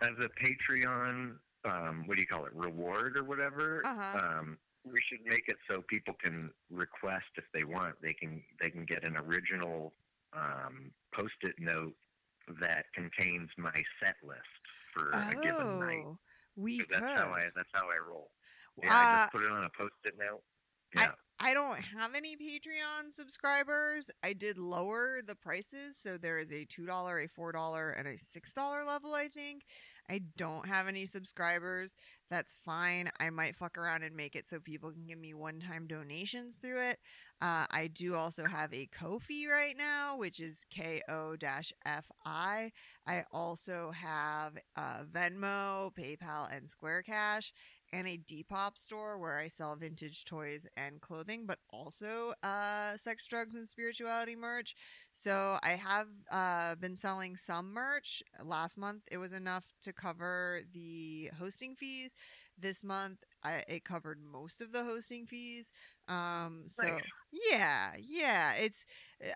[0.00, 3.82] as a Patreon, um, what do you call it, reward or whatever?
[3.86, 4.18] Uh-huh.
[4.18, 7.94] Um, we should make it so people can request if they want.
[8.00, 9.92] They can they can get an original
[10.32, 11.94] um, post-it note
[12.60, 14.40] that contains my set list
[14.92, 16.02] for a given night.
[16.06, 16.18] Oh,
[16.56, 17.02] we 'Cause could.
[17.02, 18.30] That's how I that's how I roll.
[18.82, 20.42] Yeah, Uh, I just put it on a post-it note.
[20.96, 21.14] I- Yeah.
[21.44, 24.10] I don't have any Patreon subscribers.
[24.22, 28.06] I did lower the prices, so there is a two dollar, a four dollar, and
[28.06, 29.14] a six dollar level.
[29.14, 29.64] I think.
[30.08, 31.94] I don't have any subscribers.
[32.28, 33.10] That's fine.
[33.18, 36.58] I might fuck around and make it so people can give me one time donations
[36.58, 37.00] through it.
[37.42, 41.34] Uh, I do also have a Ko-fi right now, which is ko
[42.24, 42.72] fi.
[43.04, 47.52] I also have uh, Venmo, PayPal, and Square Cash
[47.92, 53.26] and a Depop store where I sell vintage toys and clothing, but also uh, sex,
[53.26, 54.76] drugs, and spirituality merch.
[55.12, 58.22] So I have uh, been selling some merch.
[58.42, 62.14] Last month, it was enough to cover the hosting fees.
[62.58, 65.70] This month, I, it covered most of the hosting fees.
[66.08, 67.04] Um, so Nice.
[67.50, 68.84] yeah, yeah, it's.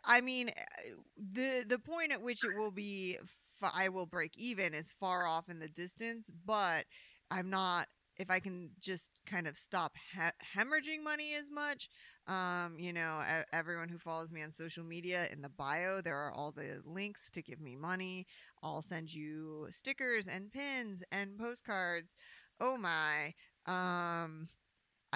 [0.05, 4.33] I mean, uh, the the point at which it will be, f- I will break
[4.37, 6.85] even is far off in the distance, but
[7.31, 11.89] I'm not if I can just kind of stop he- hemorrhaging money as much,
[12.27, 13.21] um, you know,
[13.53, 17.31] everyone who follows me on social media in the bio, there are all the links
[17.31, 18.27] to give me money.
[18.63, 22.15] I'll send you stickers and pins and postcards.
[22.61, 23.35] Oh my.
[23.67, 24.49] Um,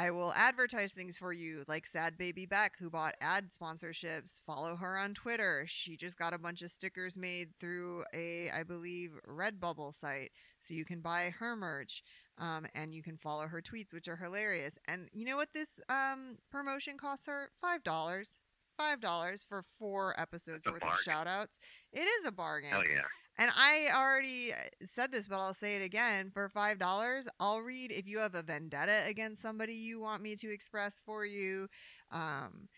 [0.00, 4.40] I will advertise things for you, like Sad Baby Beck, who bought ad sponsorships.
[4.46, 5.64] Follow her on Twitter.
[5.66, 10.30] She just got a bunch of stickers made through a, I believe, Redbubble site.
[10.62, 12.02] So you can buy her merch
[12.38, 14.78] um, and you can follow her tweets, which are hilarious.
[14.88, 17.50] And you know what this um, promotion costs her?
[17.60, 18.38] Five dollars.
[18.78, 20.96] Five dollars for four episodes worth bargain.
[20.98, 21.58] of shout outs.
[21.92, 22.70] It is a bargain.
[22.70, 23.02] Hell yeah.
[23.40, 26.30] And I already uh, said this, but I'll say it again.
[26.30, 30.36] For five dollars, I'll read if you have a vendetta against somebody you want me
[30.36, 31.68] to express for you.
[32.12, 32.68] Um,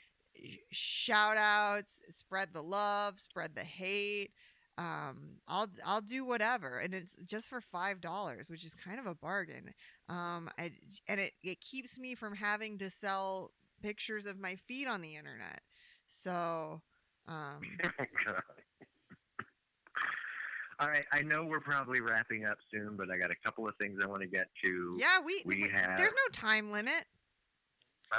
[0.70, 4.31] shout outs, spread the love, spread the hate.
[4.79, 9.07] Um, I'll I'll do whatever, and it's just for five dollars, which is kind of
[9.07, 9.75] a bargain.
[10.09, 10.70] Um, I,
[11.09, 13.51] and it it keeps me from having to sell
[13.83, 15.61] pictures of my feet on the internet.
[16.07, 16.83] So,
[17.27, 17.62] um.
[20.83, 23.75] All right, I know we're probably wrapping up soon, but I got a couple of
[23.81, 24.97] things I want to get to.
[24.99, 27.05] yeah, we, we we- have- there's no time limit.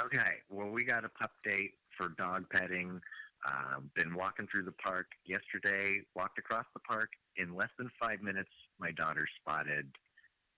[0.00, 3.00] Okay, well, we got a pup date for dog petting.
[3.46, 5.98] Um, been walking through the park yesterday.
[6.16, 8.48] Walked across the park in less than five minutes.
[8.80, 9.86] My daughter spotted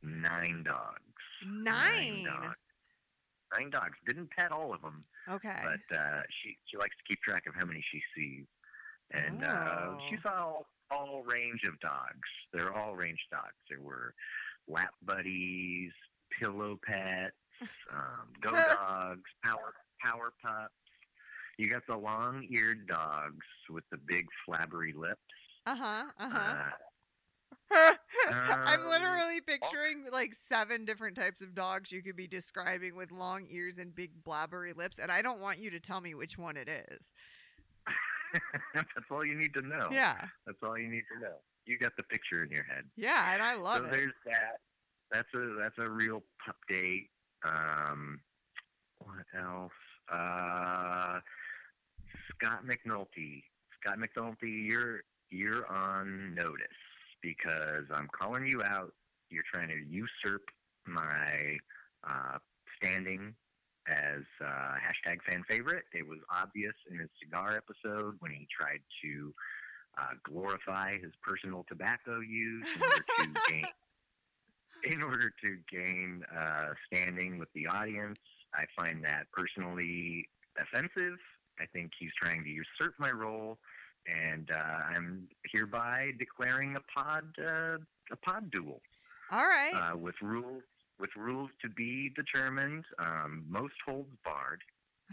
[0.05, 1.03] nine dogs.
[1.45, 2.25] Nine.
[2.25, 2.55] dogs.
[3.59, 3.99] Nine dogs.
[4.07, 5.61] Didn't pet all of them, Okay.
[5.65, 8.45] but uh, she she likes to keep track of how many she sees.
[9.11, 10.21] And uh, she Oh.
[10.23, 12.29] saw all, all range of dogs.
[12.53, 13.55] They're all range dogs.
[13.69, 14.15] There were
[14.69, 15.93] lap buddies,
[16.39, 17.35] pillow pets,
[17.93, 20.73] um, go dogs, power power pups.
[21.59, 25.21] You got the long-eared dogs with the big flabbery lips.
[25.67, 26.05] Uh-huh.
[26.21, 26.39] Uh-huh.
[26.39, 26.71] Uh,
[28.31, 33.11] I'm Um, literally picturing like seven different types of dogs you could be describing with
[33.11, 36.37] long ears and big blabbery lips, and I don't want you to tell me which
[36.39, 37.11] one it is.
[38.75, 39.89] that's all you need to know.
[39.91, 40.17] Yeah.
[40.47, 41.37] That's all you need to know.
[41.67, 42.85] You got the picture in your head.
[42.97, 43.91] Yeah, and I love so it.
[43.91, 44.61] So there's that.
[45.11, 47.09] That's a that's a real pup date.
[47.45, 48.21] Um,
[48.99, 49.73] what else?
[50.11, 51.21] Uh,
[52.31, 53.43] Scott McNulty.
[53.81, 56.67] Scott McNulty, you're you're on notice
[57.23, 58.93] because I'm calling you out.
[59.31, 60.43] You're trying to usurp
[60.87, 61.59] my
[62.09, 62.39] uh,
[62.77, 63.35] standing
[63.89, 65.85] as uh, hashtag fan favorite.
[65.93, 69.35] It was obvious in his cigar episode when he tried to
[69.99, 73.67] uh, glorify his personal tobacco use in order to gain
[74.85, 78.19] in order to gain uh, standing with the audience.
[78.55, 80.29] I find that personally
[80.61, 81.19] offensive.
[81.59, 83.59] I think he's trying to usurp my role,
[84.07, 87.79] and uh, I'm hereby declaring a pod uh,
[88.13, 88.81] a pod duel
[89.33, 89.73] All right.
[89.75, 90.63] uh, with rules
[90.99, 92.85] with rules to be determined.
[92.99, 94.63] Um, most holds barred.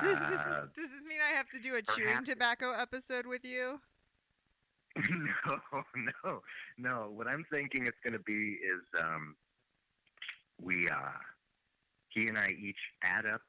[0.00, 3.44] does, this, uh, does this mean I have to do a chewing tobacco episode with
[3.44, 3.80] you?
[5.10, 5.58] no,
[5.96, 6.42] no,
[6.78, 7.10] no.
[7.12, 9.34] What I'm thinking it's going to be is um,
[10.60, 11.18] we, uh,
[12.10, 13.40] he and I each add up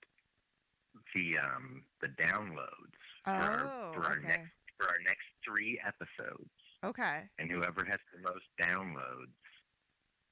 [1.14, 4.28] the um, the downloads for our, Oh, for our okay.
[4.28, 6.50] next for our next three episodes,
[6.84, 7.24] Okay.
[7.40, 9.36] and whoever has the most downloads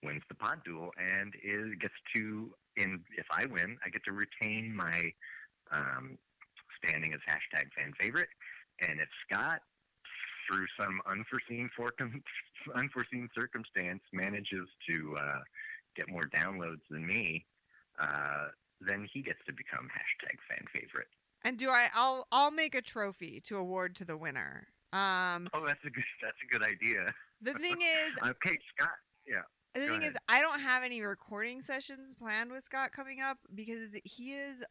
[0.03, 2.53] wins the pod duel and is gets to.
[2.77, 5.11] In if I win, I get to retain my
[5.71, 6.17] um,
[6.81, 8.29] standing as hashtag fan favorite,
[8.79, 9.59] and if Scott
[10.47, 12.23] through some unforeseen forcum-
[12.75, 15.39] unforeseen circumstance manages to uh,
[15.97, 17.45] get more downloads than me,
[17.99, 18.47] uh,
[18.79, 21.07] then he gets to become hashtag fan favorite.
[21.43, 21.87] And do I?
[21.93, 24.67] I'll I'll make a trophy to award to the winner.
[24.93, 27.13] Um, Oh, that's a good that's a good idea.
[27.41, 28.95] the thing is, Okay, Scott.
[29.27, 29.41] Yeah.
[29.73, 30.13] The go thing is.
[30.27, 34.63] I don't have any recording sessions planned with Scott coming up because he is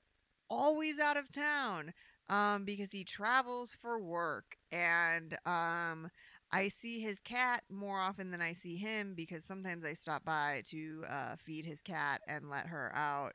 [0.48, 1.92] always out of town.
[2.28, 6.08] Um, because he travels for work, and um,
[6.52, 10.62] I see his cat more often than I see him because sometimes I stop by
[10.70, 13.32] to uh, feed his cat and let her out.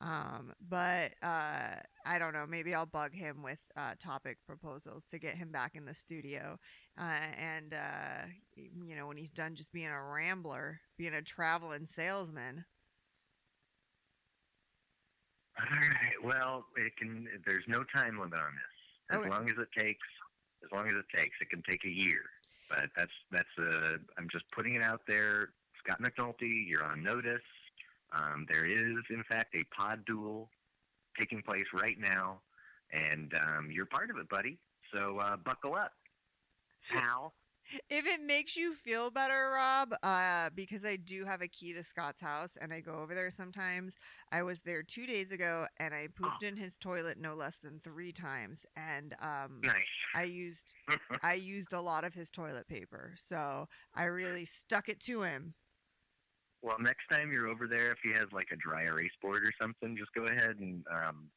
[0.00, 2.46] Um, but uh, I don't know.
[2.46, 6.58] Maybe I'll bug him with uh, topic proposals to get him back in the studio.
[6.98, 11.84] Uh, and uh, you know, when he's done just being a rambler, being a traveling
[11.86, 12.64] salesman.
[15.58, 16.14] All right.
[16.22, 17.28] Well, it can.
[17.46, 19.10] There's no time limit on this.
[19.10, 19.28] As Okay.
[19.30, 20.06] long as it takes,
[20.64, 22.22] as long as it takes, it can take a year.
[22.68, 25.50] But that's that's uh, I'm just putting it out there.
[25.84, 27.40] Scott McNulty, you're on notice.
[28.12, 30.50] Um, there is, in fact, a pod duel
[31.18, 32.40] taking place right now,
[32.92, 34.58] and um, you're part of it, buddy.
[34.94, 35.92] So uh, buckle up,
[36.90, 37.34] pal.
[37.88, 41.82] If it makes you feel better, Rob, uh, because I do have a key to
[41.82, 43.96] Scott's house and I go over there sometimes.
[44.30, 47.80] I was there two days ago and I pooped in his toilet no less than
[47.82, 49.74] three times, and um, Nice.
[50.14, 50.74] I used
[51.22, 55.54] I used a lot of his toilet paper, so I really stuck it to him.
[56.62, 59.52] Well, next time you're over there, if he has like a dry erase board or
[59.60, 61.30] something, just go ahead and um,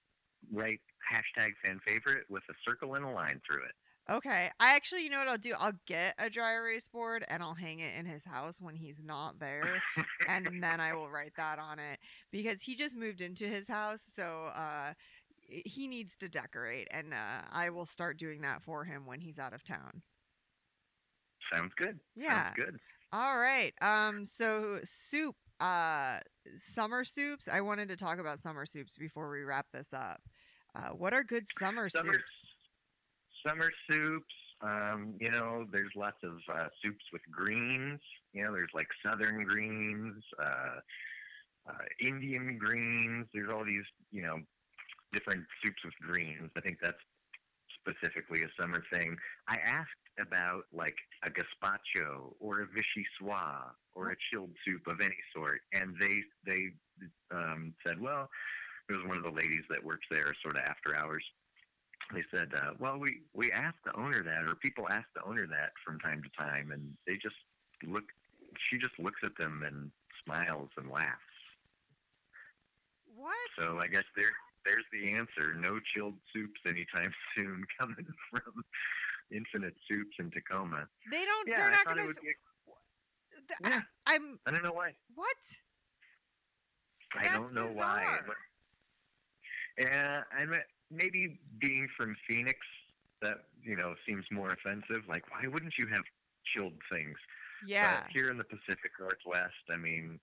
[0.52, 0.80] write
[1.12, 3.76] hashtag fan favorite with a circle and a line through it.
[4.10, 5.54] Okay, I actually, you know what I'll do?
[5.60, 9.00] I'll get a dry erase board and I'll hang it in his house when he's
[9.04, 9.82] not there,
[10.28, 12.00] and then I will write that on it
[12.32, 14.93] because he just moved into his house, so uh,
[15.48, 19.38] he needs to decorate, and uh, I will start doing that for him when he's
[19.38, 20.02] out of town.
[21.54, 22.00] Sounds good.
[22.15, 22.45] Yeah.
[22.45, 22.80] Sounds good.
[23.13, 23.74] All right.
[23.82, 24.26] Um.
[24.26, 25.36] So soup.
[25.60, 26.19] Uh.
[26.58, 27.48] Summer soups.
[27.48, 30.22] I wanted to talk about summer soups before we wrap this up.
[30.76, 32.52] Uh, what are good summer, Summer soups?
[33.45, 34.34] Summer soups.
[34.62, 38.00] Um, you know, there's lots of uh, soups with greens.
[38.33, 40.79] You know, there's like southern greens, uh,
[41.69, 43.27] uh, Indian greens.
[43.33, 44.40] There's all these, you know,
[45.13, 46.50] different soups with greens.
[46.58, 46.98] I think that's
[47.79, 49.15] specifically a summer thing.
[49.48, 55.15] I asked about like a gazpacho or a vichyssoise or a chilled soup of any
[55.33, 56.69] sort, and they they
[57.31, 58.29] um, said, well,
[58.90, 61.23] it was one of the ladies that works there, sort of after hours.
[62.14, 65.46] They said, uh, well, we we asked the owner that, or people ask the owner
[65.46, 67.36] that from time to time, and they just
[67.86, 68.06] look.
[68.58, 69.92] She just looks at them and
[70.26, 71.22] smiles and laughs.
[73.16, 73.36] What?
[73.58, 74.32] So I guess there
[74.66, 75.54] there's the answer.
[75.54, 78.64] No chilled soups anytime soon coming from
[79.32, 80.88] Infinite Soups in Tacoma.
[81.12, 81.48] they don't.
[81.48, 82.22] Yeah, they're I not going to.
[82.22, 82.34] be.
[83.64, 84.40] I, I'm.
[84.48, 84.94] I don't know why.
[85.14, 85.38] What?
[87.16, 88.20] I That's don't know why.
[88.26, 88.36] But,
[89.78, 90.60] yeah, I mean,
[90.92, 92.60] maybe being from Phoenix,
[93.21, 95.04] that you know seems more offensive.
[95.08, 96.04] Like, why wouldn't you have
[96.54, 97.17] chilled things?
[97.67, 98.02] Yeah.
[98.02, 100.19] But here in the Pacific Northwest, I mean,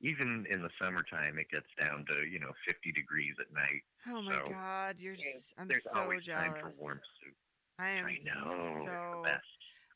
[0.00, 3.82] even in the summertime, it gets down to you know 50 degrees at night.
[4.08, 6.76] Oh my so, god, you're Yeah, s- I'm There's so always time jealous.
[6.76, 7.34] for warm soup.
[7.78, 8.52] I am I know.
[8.76, 9.44] it's so the best.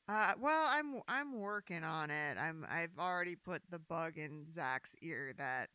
[0.07, 2.37] Uh, well, I'm I'm working on it.
[2.39, 5.71] I'm I've already put the bug in Zach's ear that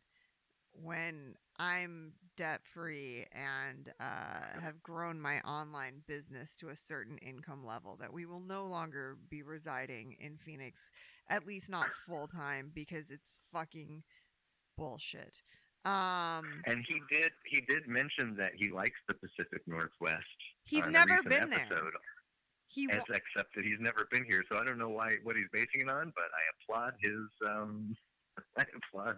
[0.72, 7.66] when I'm debt free and uh, have grown my online business to a certain income
[7.66, 10.90] level, that we will no longer be residing in Phoenix,
[11.30, 14.04] at least not full time, because it's fucking
[14.78, 15.42] bullshit.
[15.84, 20.24] Um, And he did he did mention that he likes the Pacific Northwest.
[20.64, 21.68] he's never been there.
[21.68, 21.94] episode,
[22.70, 25.36] He wa- As except that he's never been here, so I don't know why what
[25.36, 27.96] he's basing it on, but I applaud his um
[28.58, 29.18] I applaud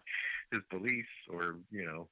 [0.52, 2.08] his beliefs or you know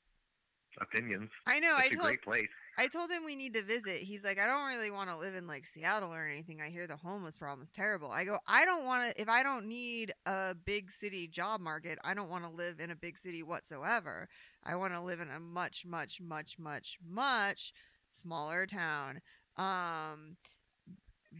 [0.82, 1.30] opinions.
[1.47, 1.75] I know.
[1.77, 2.47] I It's a told great place.
[2.77, 3.97] I told him we need to visit.
[3.97, 6.61] He's like, I don't really want to live in like Seattle or anything.
[6.61, 8.09] I hear the homeless problem is terrible.
[8.09, 11.99] I go, I don't want to, if I don't need a big city job market,
[12.05, 14.30] I don't want to live in a big city whatsoever.
[14.63, 17.73] I want to live in a much, much, much, much, much
[18.09, 19.19] smaller town.
[19.57, 20.38] Um,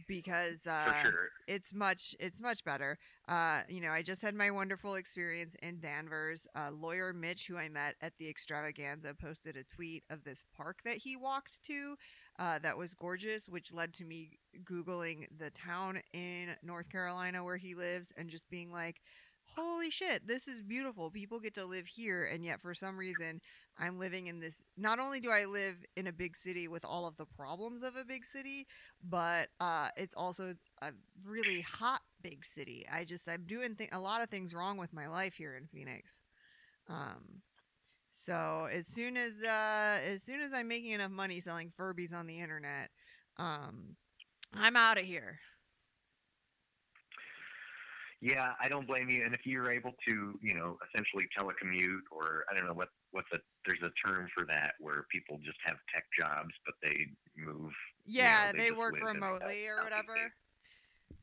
[0.06, 1.28] because uh, sure.
[1.48, 5.80] it's much it's much better uh you know i just had my wonderful experience in
[5.80, 10.44] danvers uh, lawyer mitch who i met at the extravaganza posted a tweet of this
[10.56, 11.96] park that he walked to
[12.38, 17.56] uh, that was gorgeous which led to me googling the town in north carolina where
[17.56, 19.00] he lives and just being like
[19.56, 23.40] holy shit this is beautiful people get to live here and yet for some reason
[23.78, 27.06] i'm living in this not only do i live in a big city with all
[27.06, 28.66] of the problems of a big city
[29.02, 30.92] but uh, it's also a
[31.24, 32.84] really hot big city.
[32.90, 35.66] I just I'm doing th- a lot of things wrong with my life here in
[35.66, 36.20] Phoenix.
[36.88, 37.42] Um,
[38.10, 42.26] so as soon as uh, as soon as I'm making enough money selling Furbies on
[42.26, 42.90] the internet,
[43.36, 43.96] um,
[44.54, 45.38] I'm out of here.
[48.20, 49.24] Yeah, I don't blame you.
[49.24, 53.24] And if you're able to, you know, essentially telecommute, or I don't know what what
[53.32, 57.06] the there's a term for that where people just have tech jobs, but they
[57.36, 57.72] move.
[58.06, 60.32] Yeah, they they, work a remotely or whatever.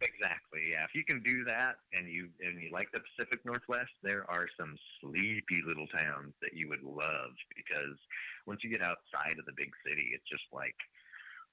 [0.02, 0.70] Exactly.
[0.72, 0.84] Yeah.
[0.84, 4.48] If you can do that, and you and you like the Pacific Northwest, there are
[4.60, 7.98] some sleepy little towns that you would love because
[8.46, 10.76] once you get outside of the big city, it's just like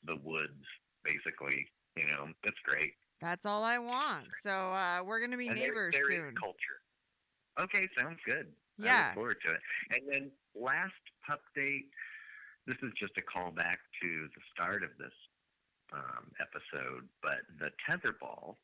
[0.04, 0.64] the woods,
[1.04, 1.68] basically.
[1.96, 2.92] You know, it's great.
[3.24, 4.26] That's all I want.
[4.42, 6.34] So uh, we're gonna be And there- neighbors there is soon.
[6.36, 6.78] culture.
[7.58, 8.52] Okay, sounds good.
[8.80, 9.06] I Yeah.
[9.06, 9.60] look forward to it.
[9.92, 10.92] And then last
[11.26, 11.88] pup date.
[12.66, 15.12] This is just a callback to the start of this
[15.92, 18.56] um, episode, but the tetherball,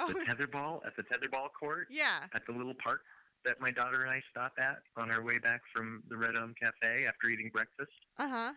[0.00, 2.24] Oh, the tetherball at the tetherball court yeah.
[2.34, 3.02] at the little park
[3.44, 6.54] that my daughter and I stop at on our way back from the Red Elm
[6.62, 7.90] Cafe after eating breakfast.
[8.18, 8.52] Uh huh.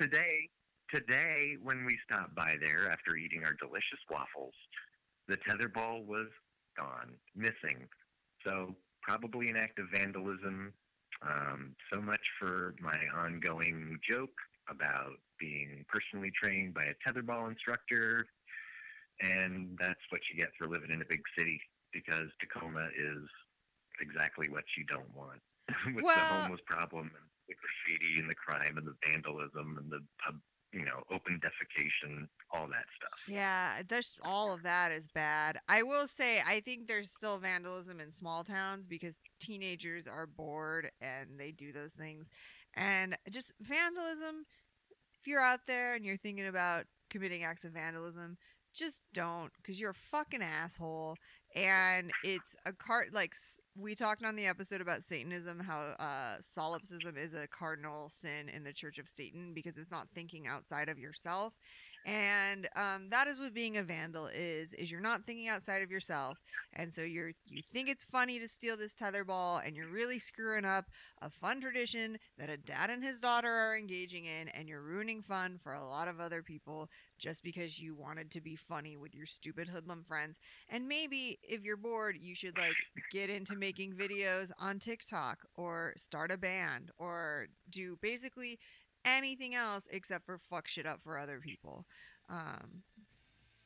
[0.00, 0.48] Today,
[0.92, 4.54] today when we stopped by there after eating our delicious waffles,
[5.28, 6.28] the tetherball was
[6.76, 7.88] gone, missing.
[8.46, 10.72] So probably an act of vandalism.
[11.22, 14.34] Um, so much for my ongoing joke
[14.70, 18.26] about being personally trained by a tetherball instructor,
[19.20, 21.60] and that's what you get for living in a big city
[21.92, 23.24] because Tacoma is
[24.00, 25.40] exactly what you don't want
[25.94, 30.00] with the homeless problem and the graffiti and the crime and the vandalism and the
[30.24, 30.36] pub,
[30.72, 33.18] you know, open defecation, all that stuff.
[33.26, 35.58] Yeah, that's all of that is bad.
[35.68, 40.90] I will say I think there's still vandalism in small towns because teenagers are bored
[41.00, 42.28] and they do those things.
[42.74, 44.44] And just vandalism,
[45.20, 48.36] if you're out there and you're thinking about committing acts of vandalism,
[48.74, 51.16] just don't cuz you're a fucking asshole
[51.54, 53.32] and it's a card like
[53.76, 58.64] we talked on the episode about satanism how uh solipsism is a cardinal sin in
[58.64, 61.54] the church of satan because it's not thinking outside of yourself
[62.08, 65.90] and um, that is what being a vandal is is you're not thinking outside of
[65.90, 66.38] yourself.
[66.72, 70.64] And so you're you think it's funny to steal this tetherball and you're really screwing
[70.64, 70.86] up
[71.20, 75.20] a fun tradition that a dad and his daughter are engaging in and you're ruining
[75.20, 76.88] fun for a lot of other people
[77.18, 80.38] just because you wanted to be funny with your stupid hoodlum friends.
[80.70, 82.78] And maybe if you're bored you should like
[83.10, 88.58] get into making videos on tiktok or start a band or do basically
[89.16, 91.84] anything else except for fuck shit up for other people.
[92.28, 92.82] Um,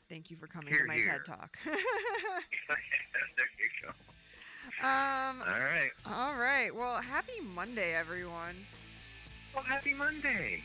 [0.09, 1.07] thank you for coming Here, to my here.
[1.07, 1.59] TED Talk.
[1.65, 1.75] there
[3.59, 3.89] you go.
[4.87, 5.91] um, All right.
[6.07, 6.71] all right.
[6.75, 8.57] Well, happy Monday, everyone.
[9.55, 10.63] Well, happy Monday.